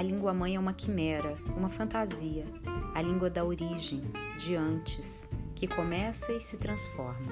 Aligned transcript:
A 0.00 0.02
língua 0.02 0.32
mãe 0.32 0.56
é 0.56 0.58
uma 0.58 0.72
quimera, 0.72 1.36
uma 1.54 1.68
fantasia, 1.68 2.46
a 2.94 3.02
língua 3.02 3.28
da 3.28 3.44
origem, 3.44 4.00
de 4.38 4.56
antes, 4.56 5.28
que 5.54 5.66
começa 5.66 6.32
e 6.32 6.40
se 6.40 6.56
transforma. 6.56 7.30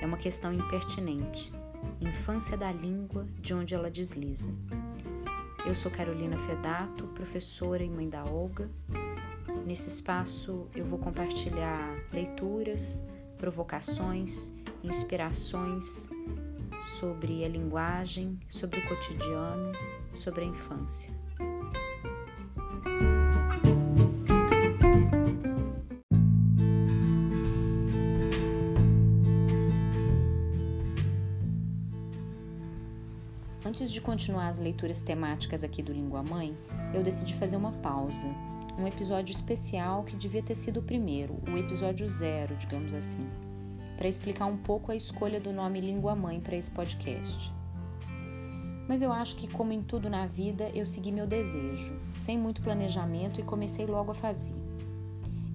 É 0.00 0.04
uma 0.04 0.16
questão 0.16 0.52
impertinente, 0.52 1.52
infância 2.00 2.56
da 2.56 2.72
língua 2.72 3.24
de 3.38 3.54
onde 3.54 3.72
ela 3.72 3.88
desliza. 3.88 4.50
Eu 5.64 5.76
sou 5.76 5.92
Carolina 5.92 6.36
Fedato, 6.38 7.06
professora 7.14 7.84
e 7.84 7.88
mãe 7.88 8.08
da 8.08 8.24
Olga. 8.24 8.68
Nesse 9.64 9.88
espaço 9.88 10.66
eu 10.74 10.84
vou 10.84 10.98
compartilhar 10.98 11.88
leituras, 12.12 13.06
provocações, 13.38 14.52
inspirações 14.82 16.10
sobre 16.98 17.44
a 17.44 17.48
linguagem, 17.48 18.40
sobre 18.48 18.80
o 18.80 18.88
cotidiano, 18.88 19.70
sobre 20.12 20.42
a 20.42 20.48
infância. 20.48 21.21
Antes 33.72 33.90
de 33.90 34.02
continuar 34.02 34.48
as 34.48 34.58
leituras 34.58 35.00
temáticas 35.00 35.64
aqui 35.64 35.82
do 35.82 35.94
Língua 35.94 36.22
Mãe, 36.22 36.54
eu 36.92 37.02
decidi 37.02 37.32
fazer 37.32 37.56
uma 37.56 37.72
pausa. 37.72 38.28
Um 38.78 38.86
episódio 38.86 39.32
especial 39.32 40.04
que 40.04 40.14
devia 40.14 40.42
ter 40.42 40.54
sido 40.54 40.80
o 40.80 40.82
primeiro, 40.82 41.38
o 41.50 41.56
episódio 41.56 42.06
zero, 42.06 42.54
digamos 42.56 42.92
assim, 42.92 43.26
para 43.96 44.06
explicar 44.06 44.44
um 44.44 44.58
pouco 44.58 44.92
a 44.92 44.94
escolha 44.94 45.40
do 45.40 45.54
nome 45.54 45.80
Língua 45.80 46.14
Mãe 46.14 46.38
para 46.38 46.54
esse 46.54 46.70
podcast. 46.70 47.50
Mas 48.86 49.00
eu 49.00 49.10
acho 49.10 49.36
que, 49.36 49.48
como 49.48 49.72
em 49.72 49.82
tudo 49.82 50.10
na 50.10 50.26
vida, 50.26 50.70
eu 50.74 50.84
segui 50.84 51.10
meu 51.10 51.26
desejo, 51.26 51.98
sem 52.12 52.36
muito 52.36 52.60
planejamento 52.60 53.40
e 53.40 53.42
comecei 53.42 53.86
logo 53.86 54.10
a 54.10 54.14
fazer. 54.14 54.54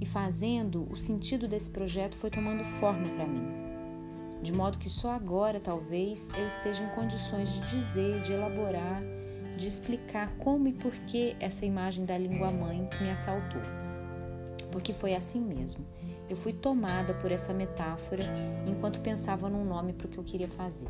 E 0.02 0.08
fazendo, 0.08 0.88
o 0.92 0.96
sentido 0.96 1.48
desse 1.48 1.70
projeto 1.70 2.16
foi 2.16 2.32
tomando 2.32 2.64
forma 2.64 3.08
para 3.10 3.28
mim 3.28 3.67
de 4.42 4.54
modo 4.54 4.78
que 4.78 4.90
só 4.90 5.12
agora 5.12 5.60
talvez 5.60 6.30
eu 6.38 6.48
esteja 6.48 6.84
em 6.84 6.90
condições 6.90 7.54
de 7.54 7.62
dizer, 7.68 8.22
de 8.22 8.34
elaborar, 8.34 9.02
de 9.58 9.68
explicar 9.68 10.32
como 10.38 10.68
e 10.68 10.74
por 10.74 10.92
que 10.92 11.36
essa 11.40 11.66
imagem 11.66 12.06
da 12.06 12.18
língua 12.18 12.52
mãe 12.52 12.88
me 13.02 13.10
assaltou. 13.10 13.62
Porque 14.72 14.94
foi 14.94 15.16
assim 15.16 15.42
mesmo. 15.42 15.86
Eu 16.30 16.36
fui 16.36 16.54
tomada 16.54 17.14
por 17.16 17.32
essa 17.32 17.54
metáfora 17.54 18.26
enquanto 18.68 19.00
pensava 19.00 19.50
num 19.50 19.66
nome 19.66 19.94
para 19.94 20.08
o 20.08 20.10
que 20.10 20.18
eu 20.18 20.24
queria 20.24 20.50
fazer. 20.50 20.90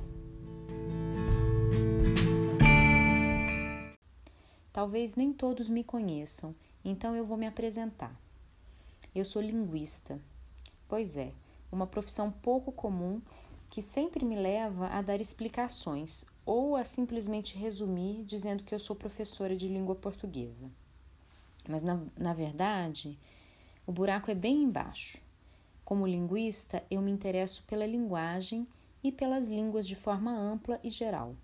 Talvez 4.74 5.16
nem 5.16 5.34
todos 5.34 5.70
me 5.70 5.84
conheçam, 5.84 6.54
então 6.84 7.16
eu 7.16 7.26
vou 7.26 7.38
me 7.38 7.48
apresentar. 7.48 8.16
Eu 9.16 9.26
sou 9.26 9.42
linguista. 9.42 10.20
Pois 10.88 11.18
é, 11.18 11.32
uma 11.72 11.88
profissão 11.88 12.32
pouco 12.32 12.72
comum 12.72 13.22
que 13.70 13.82
sempre 13.82 14.24
me 14.24 14.36
leva 14.36 14.88
a 14.88 15.02
dar 15.02 15.20
explicações 15.20 16.26
ou 16.46 16.76
a 16.76 16.86
simplesmente 16.86 17.58
resumir 17.58 18.24
dizendo 18.24 18.64
que 18.64 18.74
eu 18.74 18.80
sou 18.80 18.96
professora 18.96 19.56
de 19.56 19.68
língua 19.68 19.96
portuguesa. 19.96 20.72
Mas, 21.68 21.84
na, 21.84 22.00
na 22.18 22.34
verdade, 22.34 23.20
o 23.86 23.92
buraco 23.92 24.32
é 24.32 24.36
bem 24.36 24.64
embaixo. 24.64 25.22
Como 25.84 26.08
linguista, 26.08 26.84
eu 26.90 27.02
me 27.02 27.12
interesso 27.12 27.64
pela 27.64 27.86
linguagem 27.86 28.68
e 29.04 29.12
pelas 29.12 29.48
línguas 29.48 29.88
de 29.88 29.96
forma 29.96 30.32
ampla 30.32 30.80
e 30.84 30.90
geral, 30.90 31.36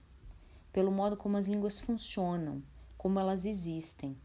pelo 0.72 0.92
modo 0.92 1.16
como 1.18 1.38
as 1.38 1.48
línguas 1.48 1.80
funcionam, 1.80 2.64
como 2.98 3.20
elas 3.20 3.46
existem. 3.46 4.18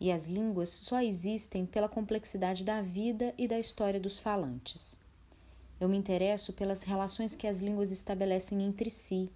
E 0.00 0.10
as 0.10 0.26
línguas 0.26 0.70
só 0.70 1.00
existem 1.00 1.64
pela 1.64 1.88
complexidade 1.88 2.64
da 2.64 2.82
vida 2.82 3.34
e 3.38 3.46
da 3.46 3.58
história 3.58 4.00
dos 4.00 4.18
falantes. 4.18 4.98
Eu 5.80 5.88
me 5.88 5.96
interesso 5.96 6.52
pelas 6.52 6.82
relações 6.82 7.34
que 7.34 7.46
as 7.46 7.60
línguas 7.60 7.90
estabelecem 7.90 8.62
entre 8.62 8.90
si, 8.90 9.30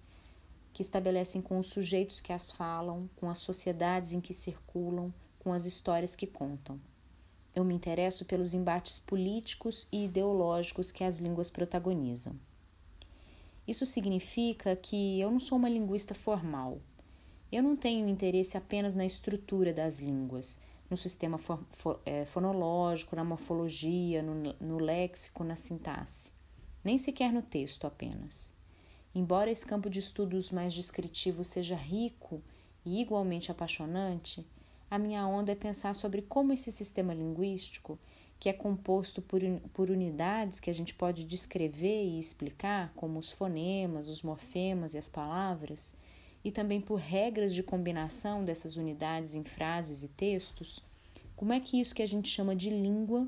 que 0.73 0.81
estabelecem 0.81 1.41
com 1.41 1.59
os 1.59 1.67
sujeitos 1.67 2.21
que 2.21 2.31
as 2.31 2.49
falam, 2.49 3.09
com 3.17 3.29
as 3.29 3.39
sociedades 3.39 4.13
em 4.13 4.21
que 4.21 4.33
circulam, 4.33 5.13
com 5.39 5.51
as 5.51 5.65
histórias 5.65 6.15
que 6.15 6.25
contam. 6.25 6.79
Eu 7.53 7.63
me 7.63 7.73
interesso 7.73 8.23
pelos 8.25 8.53
embates 8.53 8.99
políticos 8.99 9.87
e 9.91 10.05
ideológicos 10.05 10.91
que 10.91 11.03
as 11.03 11.19
línguas 11.19 11.49
protagonizam. 11.49 12.35
Isso 13.67 13.85
significa 13.85 14.75
que 14.75 15.19
eu 15.19 15.29
não 15.29 15.39
sou 15.39 15.57
uma 15.57 15.69
linguista 15.69 16.13
formal. 16.13 16.79
Eu 17.51 17.61
não 17.61 17.75
tenho 17.75 18.07
interesse 18.07 18.55
apenas 18.55 18.95
na 18.95 19.05
estrutura 19.05 19.73
das 19.73 19.99
línguas, 19.99 20.59
no 20.89 20.97
sistema 20.97 21.37
é, 22.05 22.25
fonológico, 22.25 23.15
na 23.15 23.23
morfologia, 23.23 24.23
no, 24.23 24.53
no 24.59 24.79
léxico, 24.79 25.43
na 25.43 25.55
sintaxe, 25.55 26.31
nem 26.83 26.97
sequer 26.97 27.31
no 27.31 27.41
texto 27.41 27.85
apenas. 27.85 28.53
Embora 29.13 29.51
esse 29.51 29.65
campo 29.65 29.89
de 29.89 29.99
estudos 29.99 30.51
mais 30.51 30.73
descritivo 30.73 31.43
seja 31.43 31.75
rico 31.75 32.41
e 32.85 33.01
igualmente 33.01 33.51
apaixonante, 33.51 34.45
a 34.89 34.97
minha 34.97 35.25
onda 35.27 35.51
é 35.51 35.55
pensar 35.55 35.93
sobre 35.93 36.21
como 36.21 36.53
esse 36.53 36.71
sistema 36.71 37.13
linguístico, 37.13 37.99
que 38.39 38.49
é 38.49 38.53
composto 38.53 39.21
por, 39.21 39.41
por 39.73 39.89
unidades 39.89 40.59
que 40.59 40.69
a 40.69 40.73
gente 40.73 40.93
pode 40.93 41.25
descrever 41.25 42.05
e 42.05 42.17
explicar, 42.17 42.93
como 42.95 43.19
os 43.19 43.31
fonemas, 43.31 44.07
os 44.07 44.23
morfemas 44.23 44.93
e 44.93 44.97
as 44.97 45.09
palavras, 45.09 45.95
e 46.43 46.51
também 46.51 46.79
por 46.79 46.95
regras 46.95 47.53
de 47.53 47.63
combinação 47.63 48.43
dessas 48.43 48.77
unidades 48.77 49.35
em 49.35 49.43
frases 49.43 50.03
e 50.03 50.07
textos, 50.07 50.81
como 51.35 51.53
é 51.53 51.59
que 51.59 51.79
isso 51.79 51.95
que 51.95 52.01
a 52.01 52.07
gente 52.07 52.29
chama 52.29 52.55
de 52.55 52.69
língua 52.69 53.27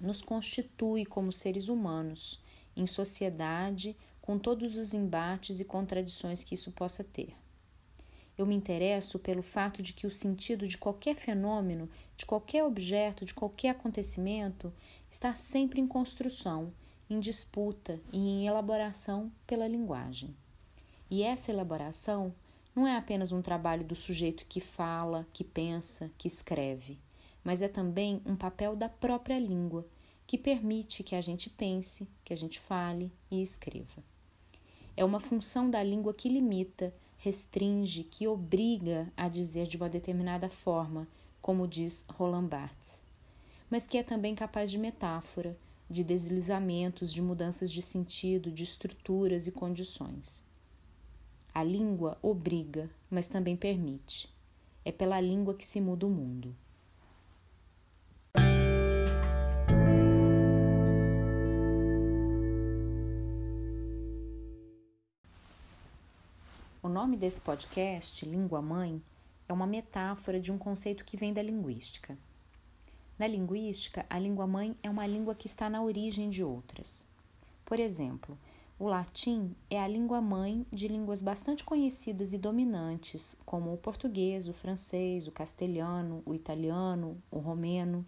nos 0.00 0.22
constitui 0.22 1.04
como 1.04 1.32
seres 1.32 1.68
humanos, 1.68 2.40
em 2.76 2.86
sociedade, 2.86 3.96
com 4.20 4.38
todos 4.38 4.76
os 4.76 4.94
embates 4.94 5.60
e 5.60 5.64
contradições 5.64 6.44
que 6.44 6.54
isso 6.54 6.70
possa 6.72 7.02
ter. 7.02 7.34
Eu 8.36 8.46
me 8.46 8.54
interesso 8.54 9.18
pelo 9.18 9.42
fato 9.42 9.82
de 9.82 9.92
que 9.92 10.06
o 10.06 10.10
sentido 10.10 10.68
de 10.68 10.78
qualquer 10.78 11.16
fenômeno, 11.16 11.90
de 12.16 12.24
qualquer 12.24 12.62
objeto, 12.62 13.24
de 13.24 13.34
qualquer 13.34 13.70
acontecimento, 13.70 14.72
está 15.10 15.34
sempre 15.34 15.80
em 15.80 15.86
construção, 15.86 16.72
em 17.10 17.18
disputa 17.18 17.98
e 18.12 18.18
em 18.18 18.46
elaboração 18.46 19.32
pela 19.46 19.66
linguagem. 19.66 20.36
E 21.10 21.22
essa 21.22 21.50
elaboração 21.50 22.34
não 22.74 22.86
é 22.86 22.96
apenas 22.96 23.32
um 23.32 23.42
trabalho 23.42 23.84
do 23.84 23.96
sujeito 23.96 24.46
que 24.46 24.60
fala, 24.60 25.26
que 25.32 25.42
pensa, 25.42 26.10
que 26.16 26.28
escreve, 26.28 26.98
mas 27.42 27.62
é 27.62 27.68
também 27.68 28.20
um 28.26 28.36
papel 28.36 28.76
da 28.76 28.88
própria 28.88 29.38
língua, 29.38 29.86
que 30.26 30.36
permite 30.36 31.02
que 31.02 31.14
a 31.14 31.20
gente 31.20 31.48
pense, 31.48 32.06
que 32.22 32.32
a 32.32 32.36
gente 32.36 32.60
fale 32.60 33.10
e 33.30 33.40
escreva. 33.40 34.04
É 34.96 35.04
uma 35.04 35.18
função 35.18 35.70
da 35.70 35.82
língua 35.82 36.12
que 36.12 36.28
limita, 36.28 36.94
restringe, 37.16 38.04
que 38.04 38.28
obriga 38.28 39.10
a 39.16 39.28
dizer 39.28 39.66
de 39.66 39.76
uma 39.76 39.88
determinada 39.88 40.48
forma, 40.48 41.08
como 41.40 41.66
diz 41.66 42.04
Roland 42.10 42.46
Barthes, 42.46 43.04
mas 43.70 43.86
que 43.86 43.96
é 43.96 44.02
também 44.02 44.34
capaz 44.34 44.70
de 44.70 44.78
metáfora, 44.78 45.56
de 45.88 46.04
deslizamentos, 46.04 47.12
de 47.12 47.22
mudanças 47.22 47.72
de 47.72 47.80
sentido, 47.80 48.52
de 48.52 48.62
estruturas 48.62 49.46
e 49.46 49.52
condições. 49.52 50.47
A 51.58 51.64
língua 51.64 52.16
obriga, 52.22 52.88
mas 53.10 53.26
também 53.26 53.56
permite. 53.56 54.32
É 54.84 54.92
pela 54.92 55.20
língua 55.20 55.54
que 55.54 55.66
se 55.66 55.80
muda 55.80 56.06
o 56.06 56.08
mundo. 56.08 56.54
O 66.80 66.88
nome 66.88 67.16
desse 67.16 67.40
podcast, 67.40 68.24
Língua 68.24 68.62
Mãe, 68.62 69.02
é 69.48 69.52
uma 69.52 69.66
metáfora 69.66 70.38
de 70.38 70.52
um 70.52 70.58
conceito 70.58 71.04
que 71.04 71.16
vem 71.16 71.32
da 71.32 71.42
linguística. 71.42 72.16
Na 73.18 73.26
linguística, 73.26 74.06
a 74.08 74.16
língua 74.16 74.46
mãe 74.46 74.76
é 74.80 74.88
uma 74.88 75.08
língua 75.08 75.34
que 75.34 75.48
está 75.48 75.68
na 75.68 75.82
origem 75.82 76.30
de 76.30 76.44
outras. 76.44 77.04
Por 77.64 77.80
exemplo, 77.80 78.38
o 78.80 78.86
latim 78.86 79.56
é 79.68 79.80
a 79.80 79.88
língua 79.88 80.20
mãe 80.20 80.64
de 80.72 80.86
línguas 80.86 81.20
bastante 81.20 81.64
conhecidas 81.64 82.32
e 82.32 82.38
dominantes, 82.38 83.36
como 83.44 83.72
o 83.72 83.76
português, 83.76 84.46
o 84.46 84.52
francês, 84.52 85.26
o 85.26 85.32
castelhano, 85.32 86.22
o 86.24 86.32
italiano, 86.32 87.20
o 87.28 87.40
romeno, 87.40 88.06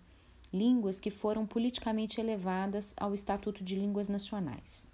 línguas 0.53 1.01
que 1.01 1.11
foram 1.11 1.45
politicamente 1.45 2.21
elevadas 2.21 2.95
ao 2.97 3.13
Estatuto 3.13 3.65
de 3.65 3.75
Línguas 3.75 4.09
Nacionais. 4.09 4.87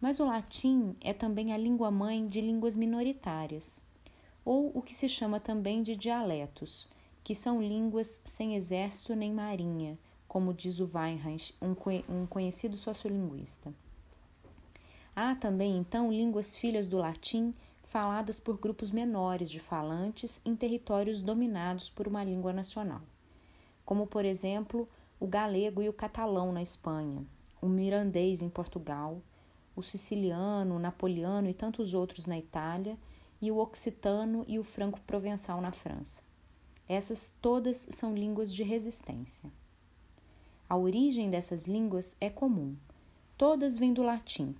Mas 0.00 0.20
o 0.20 0.24
latim 0.24 0.96
é 1.02 1.12
também 1.12 1.52
a 1.52 1.58
língua 1.58 1.90
mãe 1.90 2.26
de 2.26 2.40
línguas 2.40 2.76
minoritárias, 2.76 3.84
ou 4.42 4.70
o 4.74 4.80
que 4.80 4.94
se 4.94 5.06
chama 5.06 5.38
também 5.38 5.82
de 5.82 5.94
dialetos, 5.94 6.88
que 7.22 7.34
são 7.34 7.60
línguas 7.60 8.22
sem 8.24 8.54
exército 8.54 9.14
nem 9.14 9.34
marinha, 9.34 9.98
como 10.26 10.54
diz 10.54 10.80
o 10.80 10.90
Weinreich, 10.94 11.54
um 11.60 12.26
conhecido 12.26 12.78
sociolinguista. 12.78 13.74
Há 15.18 15.34
também, 15.34 15.78
então, 15.78 16.12
línguas 16.12 16.54
filhas 16.54 16.86
do 16.86 16.98
latim, 16.98 17.54
faladas 17.82 18.38
por 18.38 18.58
grupos 18.58 18.90
menores 18.90 19.50
de 19.50 19.58
falantes 19.58 20.42
em 20.44 20.54
territórios 20.54 21.22
dominados 21.22 21.88
por 21.88 22.06
uma 22.06 22.22
língua 22.22 22.52
nacional, 22.52 23.00
como, 23.82 24.06
por 24.06 24.26
exemplo, 24.26 24.86
o 25.18 25.26
galego 25.26 25.80
e 25.80 25.88
o 25.88 25.92
catalão 25.92 26.52
na 26.52 26.60
Espanha, 26.60 27.24
o 27.62 27.66
mirandês 27.66 28.42
em 28.42 28.50
Portugal, 28.50 29.22
o 29.74 29.82
siciliano, 29.82 30.76
o 30.76 30.78
napoliano 30.78 31.48
e 31.48 31.54
tantos 31.54 31.94
outros 31.94 32.26
na 32.26 32.36
Itália, 32.36 32.98
e 33.40 33.50
o 33.50 33.56
occitano 33.56 34.44
e 34.46 34.58
o 34.58 34.64
franco-provençal 34.64 35.62
na 35.62 35.72
França. 35.72 36.22
Essas 36.86 37.32
todas 37.40 37.88
são 37.90 38.14
línguas 38.14 38.54
de 38.54 38.62
resistência. 38.62 39.50
A 40.68 40.76
origem 40.76 41.30
dessas 41.30 41.64
línguas 41.66 42.16
é 42.20 42.28
comum. 42.28 42.76
Todas 43.38 43.78
vêm 43.78 43.94
do 43.94 44.02
latim. 44.02 44.54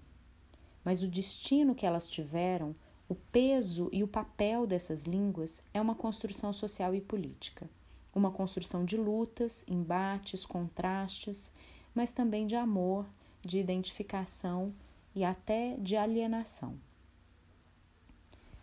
Mas 0.87 1.03
o 1.03 1.09
destino 1.09 1.75
que 1.75 1.85
elas 1.85 2.09
tiveram, 2.09 2.73
o 3.09 3.17
peso 3.17 3.89
e 3.91 4.05
o 4.05 4.07
papel 4.07 4.69
dessas 4.69 5.03
línguas 5.03 5.61
é 5.75 5.81
uma 5.81 5.97
construção 5.97 6.53
social 6.53 6.95
e 6.95 7.01
política. 7.01 7.69
Uma 8.15 8.31
construção 8.31 8.85
de 8.85 8.97
lutas, 8.97 9.65
embates, 9.67 10.47
contrastes, 10.47 11.53
mas 11.93 12.13
também 12.13 12.47
de 12.47 12.55
amor, 12.55 13.05
de 13.45 13.59
identificação 13.59 14.73
e 15.13 15.25
até 15.25 15.75
de 15.77 15.97
alienação. 15.97 16.77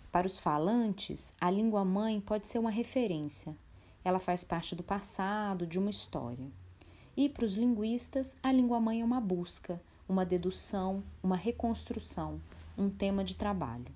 Para 0.09 0.25
os 0.25 0.39
falantes, 0.39 1.33
a 1.41 1.51
língua 1.51 1.83
mãe 1.83 2.21
pode 2.21 2.47
ser 2.47 2.57
uma 2.57 2.71
referência. 2.71 3.53
Ela 4.01 4.17
faz 4.17 4.45
parte 4.45 4.77
do 4.77 4.83
passado, 4.83 5.67
de 5.67 5.77
uma 5.77 5.89
história. 5.89 6.49
E 7.17 7.27
para 7.27 7.43
os 7.43 7.55
linguistas, 7.55 8.37
a 8.41 8.49
língua 8.49 8.79
mãe 8.79 9.01
é 9.01 9.05
uma 9.05 9.19
busca, 9.19 9.81
uma 10.07 10.25
dedução, 10.25 11.03
uma 11.21 11.35
reconstrução, 11.35 12.41
um 12.77 12.89
tema 12.89 13.23
de 13.23 13.35
trabalho. 13.35 13.91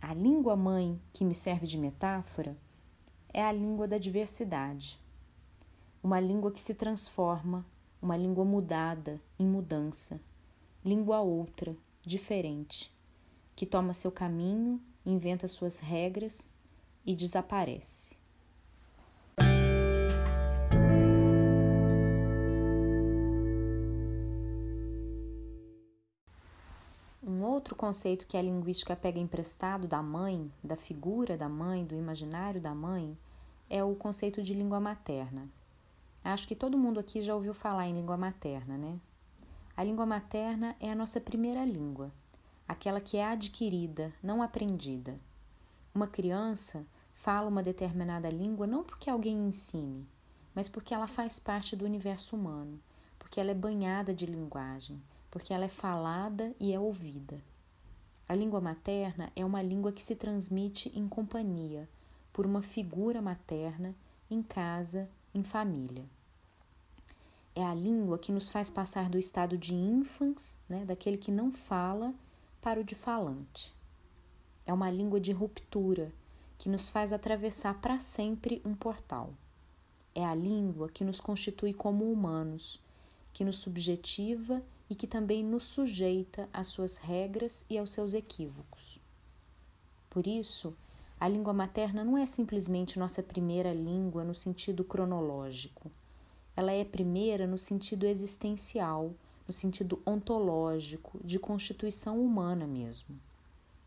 A 0.00 0.12
língua 0.12 0.56
mãe 0.56 1.00
que 1.12 1.24
me 1.24 1.34
serve 1.34 1.66
de 1.66 1.78
metáfora 1.78 2.56
é 3.32 3.42
a 3.42 3.52
língua 3.52 3.86
da 3.86 3.98
diversidade. 3.98 4.98
Uma 6.02 6.18
língua 6.18 6.50
que 6.50 6.60
se 6.60 6.74
transforma, 6.74 7.64
uma 8.00 8.16
língua 8.16 8.44
mudada, 8.44 9.20
em 9.38 9.46
mudança. 9.46 10.20
Língua 10.84 11.20
outra, 11.20 11.76
diferente, 12.02 12.92
que 13.54 13.64
toma 13.64 13.92
seu 13.92 14.10
caminho, 14.10 14.80
inventa 15.06 15.46
suas 15.46 15.78
regras 15.78 16.52
e 17.06 17.14
desaparece. 17.14 18.21
Outro 27.52 27.76
conceito 27.76 28.26
que 28.26 28.36
a 28.36 28.42
linguística 28.42 28.96
pega 28.96 29.18
emprestado 29.18 29.86
da 29.86 30.02
mãe, 30.02 30.50
da 30.62 30.76
figura 30.76 31.36
da 31.36 31.48
mãe, 31.48 31.84
do 31.84 31.94
imaginário 31.94 32.60
da 32.60 32.74
mãe, 32.74 33.16
é 33.68 33.82
o 33.84 33.94
conceito 33.94 34.42
de 34.42 34.54
língua 34.54 34.80
materna. 34.80 35.48
Acho 36.24 36.46
que 36.46 36.54
todo 36.54 36.78
mundo 36.78 37.00
aqui 37.00 37.20
já 37.20 37.34
ouviu 37.34 37.52
falar 37.52 37.86
em 37.86 37.94
língua 37.94 38.16
materna, 38.16 38.76
né? 38.76 38.98
A 39.76 39.82
língua 39.82 40.04
materna 40.06 40.76
é 40.78 40.90
a 40.90 40.94
nossa 40.94 41.20
primeira 41.20 41.64
língua, 41.64 42.12
aquela 42.68 43.00
que 43.00 43.16
é 43.16 43.24
adquirida, 43.24 44.12
não 44.22 44.42
aprendida. 44.42 45.18
Uma 45.94 46.06
criança 46.06 46.86
fala 47.12 47.48
uma 47.48 47.62
determinada 47.62 48.30
língua 48.30 48.66
não 48.66 48.84
porque 48.84 49.08
alguém 49.08 49.46
ensine, 49.46 50.06
mas 50.54 50.68
porque 50.68 50.94
ela 50.94 51.06
faz 51.06 51.38
parte 51.38 51.74
do 51.74 51.84
universo 51.84 52.36
humano, 52.36 52.80
porque 53.18 53.40
ela 53.40 53.50
é 53.50 53.54
banhada 53.54 54.14
de 54.14 54.26
linguagem, 54.26 55.02
porque 55.32 55.54
ela 55.54 55.64
é 55.64 55.68
falada 55.68 56.54
e 56.60 56.74
é 56.74 56.78
ouvida. 56.78 57.42
A 58.28 58.34
língua 58.34 58.60
materna 58.60 59.32
é 59.34 59.42
uma 59.42 59.62
língua 59.62 59.90
que 59.90 60.02
se 60.02 60.14
transmite 60.14 60.92
em 60.94 61.08
companhia, 61.08 61.88
por 62.34 62.44
uma 62.44 62.62
figura 62.62 63.20
materna, 63.20 63.94
em 64.30 64.42
casa, 64.42 65.08
em 65.34 65.42
família. 65.42 66.04
É 67.54 67.64
a 67.64 67.74
língua 67.74 68.18
que 68.18 68.30
nos 68.30 68.50
faz 68.50 68.70
passar 68.70 69.08
do 69.08 69.18
estado 69.18 69.56
de 69.56 69.74
ínfans, 69.74 70.56
né, 70.68 70.84
daquele 70.84 71.16
que 71.16 71.30
não 71.30 71.50
fala, 71.50 72.14
para 72.60 72.80
o 72.80 72.84
de 72.84 72.94
falante. 72.94 73.74
É 74.66 74.72
uma 74.72 74.90
língua 74.90 75.18
de 75.18 75.32
ruptura 75.32 76.12
que 76.58 76.68
nos 76.68 76.90
faz 76.90 77.10
atravessar 77.10 77.80
para 77.80 77.98
sempre 77.98 78.60
um 78.66 78.74
portal. 78.74 79.32
É 80.14 80.24
a 80.24 80.34
língua 80.34 80.90
que 80.90 81.04
nos 81.04 81.20
constitui 81.20 81.72
como 81.72 82.12
humanos, 82.12 82.78
que 83.32 83.44
nos 83.44 83.56
subjetiva 83.56 84.62
e 84.88 84.94
que 84.94 85.06
também 85.06 85.42
nos 85.42 85.64
sujeita 85.64 86.48
às 86.52 86.68
suas 86.68 86.98
regras 86.98 87.64
e 87.70 87.78
aos 87.78 87.90
seus 87.90 88.14
equívocos. 88.14 89.00
Por 90.10 90.26
isso, 90.26 90.76
a 91.18 91.28
língua 91.28 91.52
materna 91.52 92.04
não 92.04 92.18
é 92.18 92.26
simplesmente 92.26 92.98
nossa 92.98 93.22
primeira 93.22 93.72
língua 93.72 94.24
no 94.24 94.34
sentido 94.34 94.84
cronológico. 94.84 95.90
Ela 96.54 96.72
é 96.72 96.84
primeira 96.84 97.46
no 97.46 97.56
sentido 97.56 98.06
existencial, 98.06 99.14
no 99.46 99.52
sentido 99.52 100.02
ontológico, 100.04 101.18
de 101.24 101.38
constituição 101.38 102.22
humana 102.22 102.66
mesmo. 102.66 103.18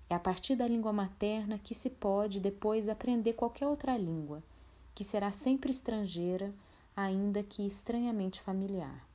É 0.10 0.16
a 0.16 0.20
partir 0.20 0.56
da 0.56 0.68
língua 0.68 0.94
materna 0.94 1.60
que 1.60 1.76
se 1.76 1.90
pode 1.90 2.40
depois 2.40 2.88
aprender 2.88 3.34
qualquer 3.34 3.68
outra 3.68 3.98
língua, 3.98 4.42
que 4.96 5.04
será 5.04 5.32
sempre 5.32 5.72
estrangeira, 5.72 6.54
ainda 6.96 7.44
que 7.44 7.66
estranhamente 7.66 8.40
familiar. 8.40 9.06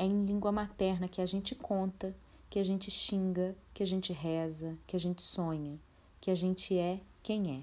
É 0.00 0.02
em 0.02 0.24
língua 0.24 0.50
materna 0.50 1.06
que 1.06 1.20
a 1.20 1.26
gente 1.26 1.54
conta, 1.54 2.16
que 2.48 2.58
a 2.58 2.62
gente 2.62 2.90
xinga, 2.90 3.54
que 3.74 3.82
a 3.82 3.86
gente 3.86 4.14
reza, 4.14 4.74
que 4.86 4.96
a 4.96 4.98
gente 4.98 5.22
sonha, 5.22 5.78
que 6.18 6.30
a 6.30 6.34
gente 6.34 6.74
é 6.74 7.00
quem 7.22 7.54
é. 7.54 7.60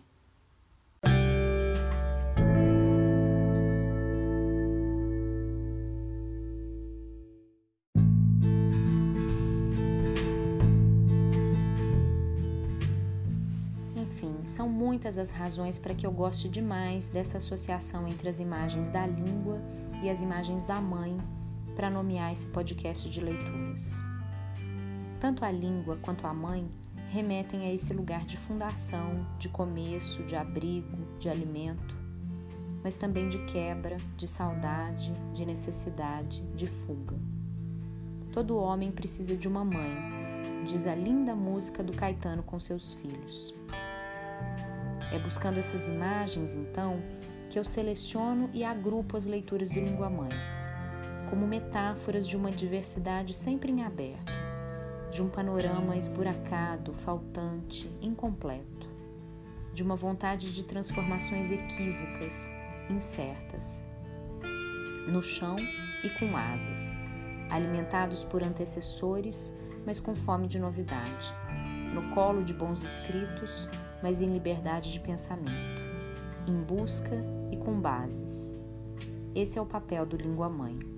Enfim, 13.99 14.45
são 14.45 14.69
muitas 14.69 15.17
as 15.17 15.31
razões 15.31 15.79
para 15.79 15.95
que 15.95 16.05
eu 16.05 16.11
goste 16.11 16.47
demais 16.47 17.09
dessa 17.09 17.37
associação 17.37 18.07
entre 18.07 18.29
as 18.29 18.39
imagens 18.39 18.91
da 18.91 19.07
língua 19.07 19.59
e 20.03 20.07
as 20.11 20.21
imagens 20.21 20.65
da 20.65 20.79
mãe 20.79 21.17
para 21.77 21.91
nomear 21.91 22.31
esse 22.31 22.47
podcast 22.47 23.07
de 23.07 23.21
leituras. 23.21 24.01
Tanto 25.19 25.45
a 25.45 25.51
língua 25.51 25.95
quanto 26.01 26.25
a 26.25 26.33
mãe 26.33 26.67
remetem 27.11 27.67
a 27.67 27.71
esse 27.71 27.93
lugar 27.93 28.25
de 28.25 28.35
fundação, 28.35 29.23
de 29.37 29.47
começo, 29.47 30.23
de 30.23 30.35
abrigo, 30.35 30.97
de 31.19 31.29
alimento, 31.29 31.95
mas 32.83 32.97
também 32.97 33.29
de 33.29 33.37
quebra, 33.45 33.97
de 34.17 34.27
saudade, 34.27 35.13
de 35.35 35.45
necessidade, 35.45 36.41
de 36.55 36.65
fuga. 36.65 37.15
Todo 38.33 38.57
homem 38.57 38.91
precisa 38.91 39.35
de 39.35 39.47
uma 39.47 39.63
mãe, 39.63 39.95
diz 40.65 40.87
a 40.87 40.95
linda 40.95 41.35
música 41.35 41.83
do 41.83 41.93
Caetano 41.93 42.41
com 42.41 42.59
seus 42.59 42.93
filhos. 42.93 43.53
É 45.11 45.19
buscando 45.19 45.59
essas 45.59 45.87
imagens, 45.89 46.55
então, 46.55 46.99
que 47.51 47.59
eu 47.59 47.63
seleciono 47.63 48.49
e 48.51 48.63
agrupo 48.63 49.15
as 49.15 49.27
leituras 49.27 49.69
do 49.69 49.79
Língua 49.79 50.09
Mãe 50.09 50.31
como 51.29 51.47
metáforas 51.47 52.27
de 52.27 52.37
uma 52.37 52.51
diversidade 52.51 53.33
sempre 53.33 53.71
em 53.71 53.83
aberto, 53.83 54.31
de 55.11 55.21
um 55.21 55.29
panorama 55.29 55.95
esburacado, 55.95 56.93
faltante, 56.93 57.89
incompleto, 58.01 58.87
de 59.73 59.83
uma 59.83 59.95
vontade 59.95 60.53
de 60.53 60.63
transformações 60.63 61.51
equívocas, 61.51 62.49
incertas. 62.89 63.87
No 65.07 65.21
chão 65.21 65.57
e 66.03 66.09
com 66.19 66.35
asas, 66.35 66.97
alimentados 67.49 68.23
por 68.23 68.43
antecessores, 68.43 69.53
mas 69.85 69.99
com 69.99 70.13
fome 70.13 70.47
de 70.47 70.59
novidade, 70.59 71.33
no 71.93 72.13
colo 72.13 72.43
de 72.43 72.53
bons 72.53 72.83
escritos, 72.83 73.69
mas 74.03 74.21
em 74.21 74.31
liberdade 74.31 74.91
de 74.91 74.99
pensamento, 74.99 75.81
em 76.47 76.61
busca 76.61 77.15
e 77.51 77.57
com 77.57 77.79
bases. 77.79 78.57
Esse 79.33 79.57
é 79.57 79.61
o 79.61 79.65
papel 79.65 80.05
do 80.05 80.17
língua 80.17 80.49
mãe. 80.49 80.96